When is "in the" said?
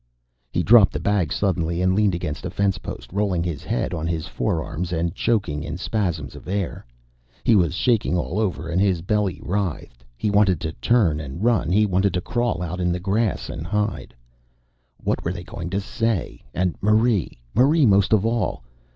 12.79-12.99